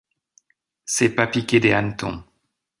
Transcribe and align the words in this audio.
C’est 0.83 1.11
pas 1.13 1.27
piqué 1.27 1.59
des 1.59 1.73
hannetons. 1.73 2.23